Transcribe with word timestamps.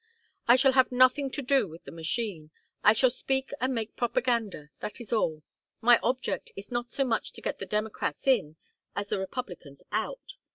"I 0.47 0.55
shall 0.55 0.71
have 0.71 0.91
nothing 0.91 1.29
to 1.29 1.43
do 1.43 1.67
with 1.67 1.83
the 1.83 1.91
machine. 1.91 2.49
I 2.83 2.91
shall 2.91 3.11
speak 3.11 3.51
and 3.61 3.75
make 3.75 3.95
propaganda, 3.95 4.71
that 4.79 4.99
is 4.99 5.13
all. 5.13 5.43
My 5.79 5.99
object 6.01 6.51
is 6.55 6.71
not 6.71 6.89
so 6.89 7.05
much 7.05 7.33
to 7.33 7.39
get 7.41 7.59
the 7.59 7.67
Democrats 7.67 8.25
in 8.25 8.55
as 8.95 9.09
the 9.09 9.19
Republicans 9.19 9.83
out. 9.91 10.37